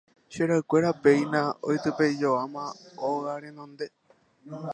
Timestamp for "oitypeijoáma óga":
1.69-3.33